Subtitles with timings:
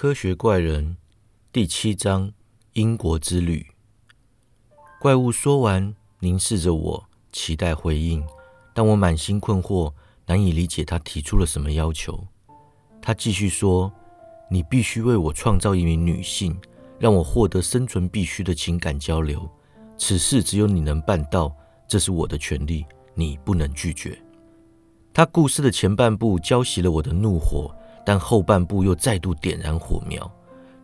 [0.00, 0.96] 科学怪人
[1.52, 2.32] 第七章：
[2.72, 3.66] 英国之旅。
[4.98, 8.24] 怪物说完，凝视着我，期待回应，
[8.72, 9.92] 但我满心困惑，
[10.24, 12.26] 难以理解他提出了什么要求。
[13.02, 13.92] 他继续说
[14.50, 16.58] ：“你必须为我创造一名女性，
[16.98, 19.46] 让我获得生存必须的情感交流。
[19.98, 21.54] 此事只有你能办到，
[21.86, 24.18] 这是我的权利，你不能拒绝。”
[25.12, 27.70] 他故事的前半部浇熄了我的怒火。
[28.04, 30.30] 但后半部又再度点燃火苗。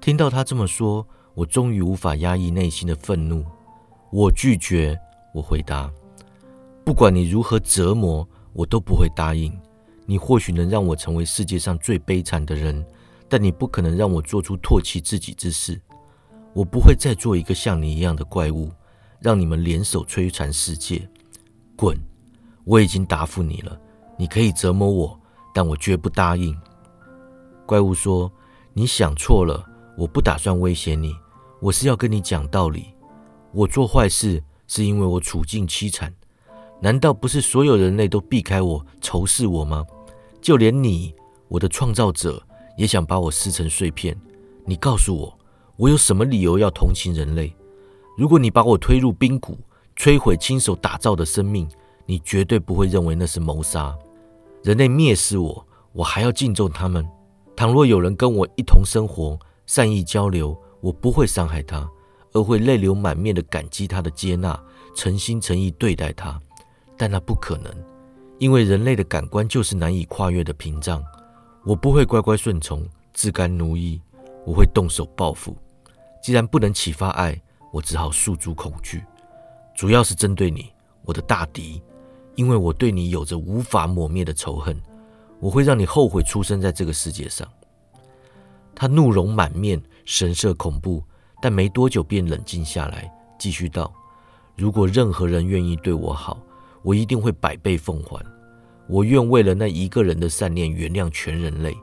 [0.00, 3.44] 听到他这么说，我终于无法压抑内心的愤怒。
[4.10, 4.98] 我拒绝，
[5.32, 5.90] 我回答
[6.84, 9.56] ：“不管你如何折磨，我都不会答应。
[10.04, 12.84] 你或许能让我成为世界上最悲惨的人，
[13.28, 15.80] 但你不可能让我做出唾弃自己之事。
[16.52, 18.70] 我不会再做一个像你一样的怪物，
[19.20, 21.08] 让你们联手摧残世界。
[21.76, 21.96] 滚！
[22.64, 23.80] 我已经答复你了。
[24.18, 25.18] 你可以折磨我，
[25.54, 26.54] 但我绝不答应。”
[27.72, 28.30] 怪物说
[28.74, 29.64] ：“你想错了，
[29.96, 31.16] 我不打算威胁你，
[31.58, 32.84] 我是要跟你讲道理。
[33.50, 36.12] 我做坏事是因为我处境凄惨，
[36.82, 39.86] 难道不是所有人类都避开我、仇视我吗？
[40.42, 41.14] 就连你，
[41.48, 44.14] 我的创造者，也想把我撕成碎片。
[44.66, 45.38] 你告诉我，
[45.78, 47.56] 我有什么理由要同情人类？
[48.18, 49.56] 如果你把我推入冰谷，
[49.96, 51.66] 摧毁亲手打造的生命，
[52.04, 53.96] 你绝对不会认为那是谋杀。
[54.62, 57.08] 人类蔑视我，我还要敬重他们。”
[57.54, 61.88] 倘若有人跟我一同生活、善意交流，我不会伤害他，
[62.32, 64.58] 而会泪流满面的感激他的接纳，
[64.94, 66.40] 诚心诚意对待他。
[66.96, 67.72] 但那不可能，
[68.38, 71.02] 因为人类的感官就是难以跨越的屏障。
[71.64, 74.00] 我不会乖乖顺从、自甘奴役，
[74.44, 75.56] 我会动手报复。
[76.22, 77.40] 既然不能启发爱，
[77.72, 79.04] 我只好诉诸恐惧，
[79.76, 80.72] 主要是针对你，
[81.04, 81.82] 我的大敌，
[82.34, 84.76] 因为我对你有着无法抹灭的仇恨。
[85.42, 87.46] 我会让你后悔出生在这个世界上。
[88.76, 91.02] 他怒容满面，神色恐怖，
[91.42, 93.92] 但没多久便冷静下来，继续道
[94.56, 96.40] ：“如果任何人愿意对我好，
[96.84, 98.24] 我一定会百倍奉还。
[98.86, 101.76] 我愿为了那一个人的善念原谅全人类，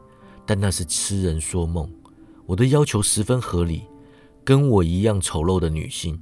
[0.46, 1.92] 但那是痴人说梦。
[2.46, 3.84] 我的要求十分合理，
[4.46, 6.18] 跟我一样丑陋的女性，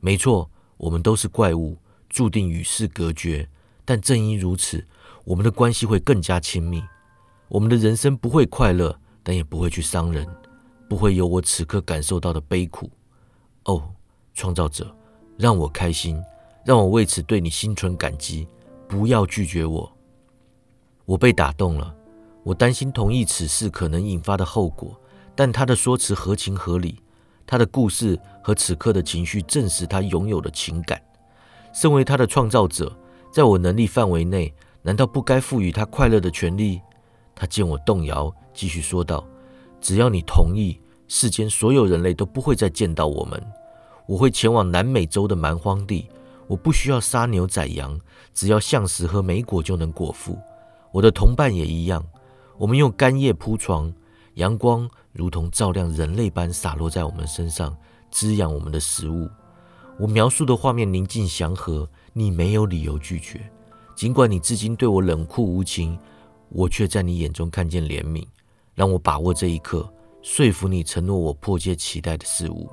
[0.00, 1.76] 没错，我们都是怪物，
[2.08, 3.48] 注定与世隔绝。
[3.84, 4.84] 但正因如此。”
[5.24, 6.82] 我们的关系会更加亲密，
[7.48, 10.26] 我们的人生不会快乐，但也不会去伤人，
[10.88, 12.90] 不会有我此刻感受到的悲苦。
[13.66, 13.88] 哦，
[14.34, 14.92] 创造者，
[15.38, 16.20] 让我开心，
[16.64, 18.48] 让我为此对你心存感激。
[18.88, 19.90] 不要拒绝我。
[21.04, 21.94] 我被打动了，
[22.42, 25.00] 我担心同意此事可能引发的后果，
[25.36, 27.00] 但他的说辞合情合理，
[27.46, 31.00] 他的故事和此刻的情绪证实他拥有的情感。
[31.72, 32.94] 身为他的创造者，
[33.30, 34.52] 在我能力范围内。
[34.82, 36.80] 难道不该赋予他快乐的权利？
[37.34, 39.24] 他见我动摇，继续说道
[39.80, 43.42] ：“只要你同意，世间所有人类都不会再见到我们。
[44.06, 46.08] 我会前往南美洲的蛮荒地，
[46.48, 47.98] 我不需要杀牛宰羊，
[48.34, 50.36] 只要橡石和莓果就能果腹。
[50.90, 52.04] 我的同伴也一样。
[52.58, 53.92] 我们用干叶铺床，
[54.34, 57.74] 阳光如同照亮人类般洒落在我们身上，
[58.10, 59.28] 滋养我们的食物。
[59.98, 63.40] 我描述的画面宁静祥和，你没有理由拒绝。”
[64.02, 65.96] 尽管你至今对我冷酷无情，
[66.48, 68.26] 我却在你眼中看见怜悯。
[68.74, 69.88] 让我把握这一刻，
[70.22, 72.68] 说服你承诺我迫切期待的事物。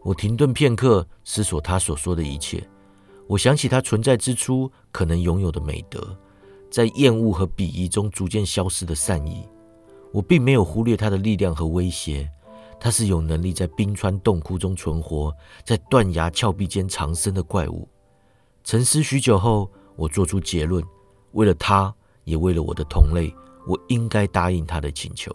[0.00, 2.66] 我停顿片刻，思索他所说的一切。
[3.26, 6.16] 我想起他存在之初可能拥有的美德，
[6.70, 9.46] 在厌恶和鄙夷中逐渐消失的善意。
[10.10, 12.26] 我并没有忽略他的力量和威胁。
[12.80, 15.30] 他是有能力在冰川洞窟中存活，
[15.66, 17.86] 在断崖峭壁间长生的怪物。
[18.64, 19.70] 沉思许久后。
[19.98, 20.80] 我做出结论，
[21.32, 21.92] 为了他，
[22.22, 23.34] 也为了我的同类，
[23.66, 25.34] 我应该答应他的请求。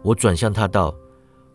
[0.00, 0.94] 我转向他道：“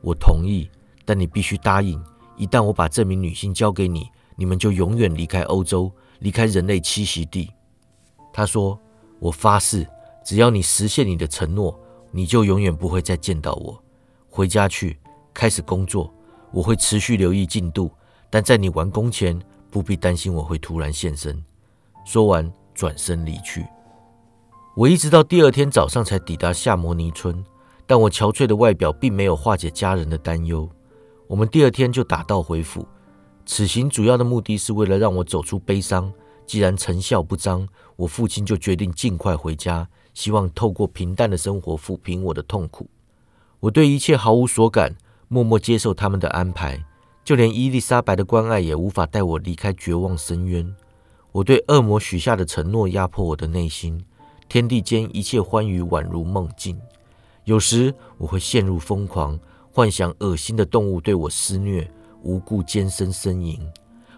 [0.01, 0.69] 我同意，
[1.03, 1.99] 但你必须答应，
[2.37, 7.49] 一旦我把这名女性交给你，你们就永远离开欧洲，离开人类栖息地。”
[8.31, 8.79] 他说
[9.17, 9.87] ：“我发誓，
[10.23, 11.75] 只要你实现你的承诺，
[12.11, 13.83] 你就永远不会再见到我。
[14.29, 14.99] 回家去，
[15.33, 16.13] 开始工作，
[16.51, 17.91] 我会持续留意进度，
[18.29, 19.41] 但在你完工前，
[19.71, 21.43] 不必担心我会突然现身。”
[22.05, 23.65] 说完，转身离去。
[24.75, 27.43] 我一直到第二天早上才抵达夏摩尼村，
[27.85, 30.67] 但我憔悴的外表并没有化解家人的担忧。
[31.27, 32.87] 我们第二天就打道回府。
[33.45, 36.11] 此行主要的目的是为了让我走出悲伤。
[36.45, 37.65] 既然成效不彰，
[37.95, 42.89] 我父亲就决定尽快回家，希望透过平淡的生活抚平我的痛苦。
[43.61, 44.93] 我对一切毫无所感，
[45.29, 46.83] 默默接受他们的安排。
[47.23, 50.75] 就连伊丽莎白的关爱也无法带我离开绝望深渊。
[51.33, 53.99] 我对恶魔许下的承诺压迫我的内心，
[54.47, 56.79] 天地间一切欢愉宛如梦境。
[57.45, 59.37] 有时我会陷入疯狂，
[59.71, 61.89] 幻想恶心的动物对我施虐，
[62.21, 63.59] 无故尖声呻吟。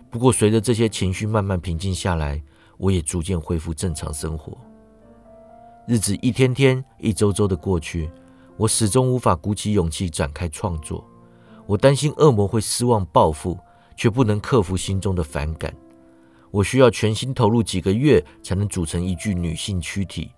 [0.10, 2.44] 不过，随着这些情绪慢慢平静下来，
[2.78, 4.58] 我也逐渐恢复正常生活。
[5.88, 8.12] 日子一天天、一周周的过去，
[8.58, 11.02] 我始终无法鼓起勇气展开创作。
[11.66, 13.58] 我担心恶魔会失望报复，
[13.96, 15.74] 却不能克服心中的反感。
[16.56, 20.31] 我需要全心投入几个月，才能组成一具女性躯体。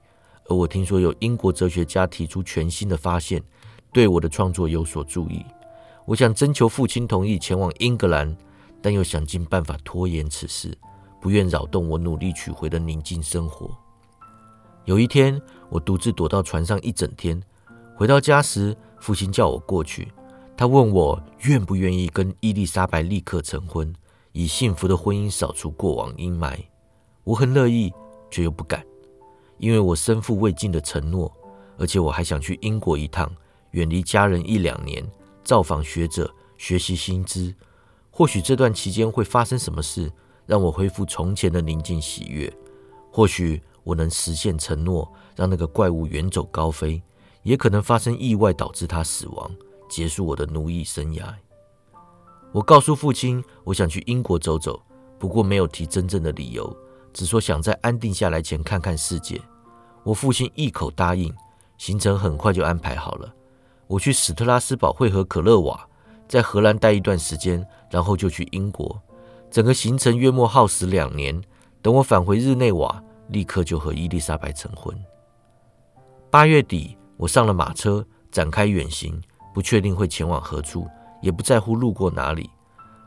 [0.50, 3.40] 而我听说有英国哲学家提出全新的发现，
[3.94, 5.46] 对我的创作有所注意。
[6.08, 8.36] 我想征求父亲同意前往英格兰，
[8.82, 10.76] 但又想尽办法拖延此事，
[11.22, 13.70] 不愿扰动我努力取回的宁静生活。
[14.86, 15.40] 有一天，
[15.70, 17.40] 我独自躲到船上一整天。
[17.96, 20.12] 回到家时，父亲叫我过去。
[20.56, 23.94] 他问我愿不愿意跟伊丽莎白立刻成婚，
[24.38, 26.56] 以幸福的婚姻扫除过往阴霾。
[27.24, 27.92] 我很乐意，
[28.30, 28.86] 却又不敢。
[29.58, 31.36] 因为我身负未尽的承诺，
[31.80, 33.28] 而且我还想去英国一趟，
[33.72, 35.04] 远离家人一两年，
[35.44, 37.52] 造访学者，学习新知。
[38.12, 40.12] 或许这段期间会发生什么事，
[40.46, 42.52] 让我恢复从前的宁静喜悦。
[43.12, 47.02] 或许我能实现承诺，让那个怪物远走高飞，
[47.42, 49.50] 也可能发生意外导致他死亡，
[49.90, 51.34] 结束我的奴役生涯。
[52.58, 54.82] 我告诉父亲，我想去英国走走，
[55.20, 56.76] 不过没有提真正的理由。
[57.14, 59.40] 只说想在安定下来前看看世界，
[60.02, 61.32] 我父亲一口答应，
[61.78, 63.32] 行程很快就安排好了。
[63.86, 65.88] 我去史特拉斯堡会合可勒瓦，
[66.28, 69.00] 在荷兰待一段时间，然后就去英国。
[69.52, 71.40] 整个行程约莫耗时两年。
[71.84, 74.98] 等我返回日内瓦，立刻就和伊丽莎白成婚。
[76.32, 79.22] 八月底，我上了马车，展开远行，
[79.54, 80.88] 不确定会前往何处，
[81.22, 82.50] 也不在乎路过哪里。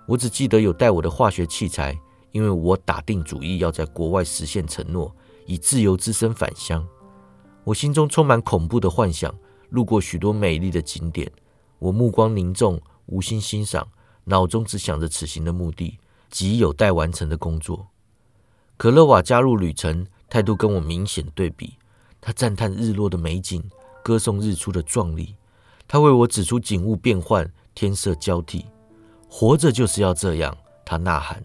[0.06, 1.98] 我只记得有带我的化学器材。
[2.32, 5.12] 因为我打定主意要在国外实现承诺，
[5.46, 6.86] 以自由之身返乡。
[7.64, 9.34] 我心中充满恐怖的幻想，
[9.70, 11.28] 路过许多美丽的景点，
[11.80, 13.88] 我目光凝重，无心欣赏，
[14.26, 15.98] 脑中只想着此行的目的
[16.30, 17.88] 及有待完成的工作。
[18.76, 21.74] 可乐瓦加入旅程，态度跟我明显对比。
[22.20, 23.68] 他赞叹日落的美景，
[24.04, 25.34] 歌颂日出的壮丽。
[25.88, 28.66] 他为我指出景物变幻，天色交替。
[29.26, 30.54] 活着就是要这样，
[30.84, 31.42] 他呐喊。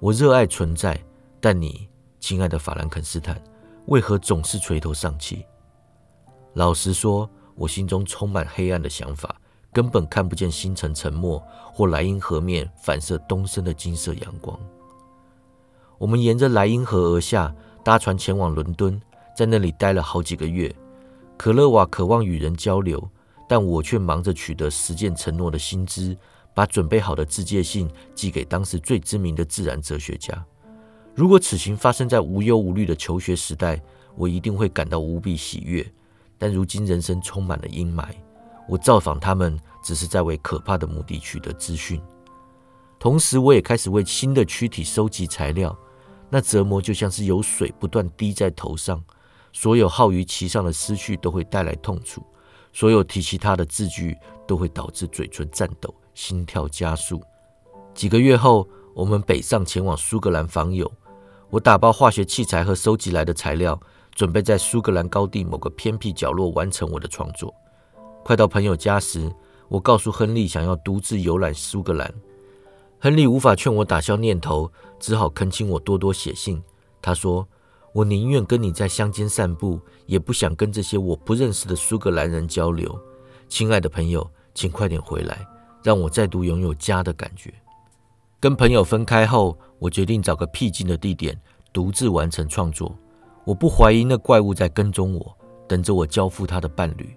[0.00, 0.98] 我热爱存在，
[1.42, 1.86] 但你，
[2.18, 3.38] 亲爱的法兰肯斯坦，
[3.84, 5.44] 为何总是垂头丧气？
[6.54, 9.38] 老实说，我心中充满黑暗的想法，
[9.70, 11.38] 根本看不见星辰沉没
[11.70, 14.58] 或莱茵河面反射东升的金色阳光。
[15.98, 17.54] 我们沿着莱茵河而下，
[17.84, 18.98] 搭船前往伦敦，
[19.36, 20.74] 在那里待了好几个月。
[21.36, 23.06] 可乐瓦渴望与人交流，
[23.48, 26.16] 但我却忙着取得实践承诺的薪资。
[26.54, 30.44] 把准备好的自荐信寄给当时最知名的自然哲学家。
[31.14, 33.80] 如果此行发生在无忧无虑的求学时代，
[34.16, 35.88] 我一定会感到无比喜悦。
[36.36, 38.08] 但如今人生充满了阴霾，
[38.68, 42.00] 我造访他们只是在为可怕的目的取得资讯。
[42.98, 45.78] 同时，我也开始为新的躯体收集材料。
[46.28, 49.00] 那折磨就像是有水不断滴在头上，
[49.52, 52.20] 所有耗于其上的思绪都会带来痛楚，
[52.72, 54.16] 所有提起他的字句
[54.46, 55.94] 都会导致嘴唇颤抖。
[56.14, 57.22] 心跳加速。
[57.94, 60.90] 几个月后，我们北上前往苏格兰访友。
[61.48, 63.80] 我打包化学器材和收集来的材料，
[64.12, 67.54] 准备在苏格兰高地某个偏僻角落完成我的创作。
[68.24, 69.32] 快到朋友家时，
[69.68, 72.12] 我告诉亨利想要独自游览苏格兰。
[72.98, 76.60] 亨利无法劝我打消念头，只好恳请我多多写信。
[77.00, 77.46] 他说
[77.98, 82.96] ：“我宁愿跟你在乡间散步，也不想跟这些我不认识的苏格兰人交流。
[83.48, 84.24] 亲爱的朋友，
[84.54, 85.44] 请快点回来。”
[85.82, 87.52] 让我再度拥有家的感觉。
[88.38, 91.36] 跟朋友分开后，我决定找个僻静的地点，
[91.72, 92.96] 独自完成创作。
[93.44, 95.36] 我不怀疑那怪物在跟踪我，
[95.66, 97.16] 等着我交付他的伴侣。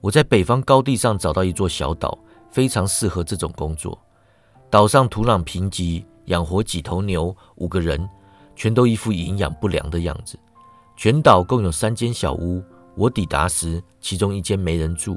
[0.00, 2.18] 我在北方高地上找到一座小岛，
[2.50, 3.96] 非常适合这种工作。
[4.70, 8.08] 岛上土壤贫瘠，养活几头牛，五个人
[8.56, 10.36] 全都一副营养不良的样子。
[10.96, 12.60] 全岛共有三间小屋。
[12.96, 15.16] 我抵达时，其中一间没人住。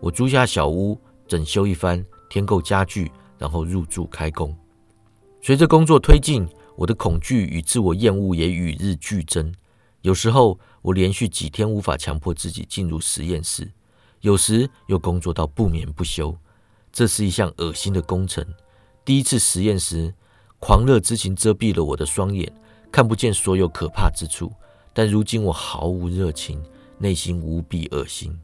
[0.00, 2.04] 我租下小屋，整修一番。
[2.30, 4.54] 添购家具，然后入住开工。
[5.40, 9.50] 随着工作推进，我的恐惧与自我厌恶也与日俱增。
[10.02, 13.64] 有时候，我连续几天无法强迫自己进入实验室；
[14.20, 16.36] 有时又工作到不眠不休。
[16.92, 18.44] 这是一项恶心的工程。
[19.06, 20.12] 第一次实验时，
[20.58, 22.52] 狂热之情遮蔽了我的双眼，
[22.90, 24.52] 看不见所有可怕之处。
[24.92, 26.60] 但如今我毫无热情，
[26.98, 28.36] 内心无比恶心。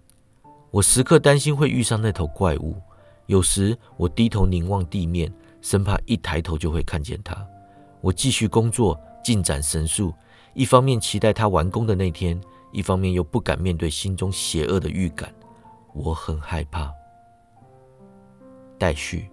[0.70, 2.76] 我时刻担心会遇上那头怪物。
[3.26, 7.44] 有时我低头凝望地面，生怕一抬头就会看见它。
[8.00, 10.12] 我继续工作，进展神速，
[10.52, 15.34] 一方面期待它完工的那天，一方面又不敢面对心中邪恶的预感。
[15.92, 16.92] 我很害怕。
[18.78, 19.30] 待续。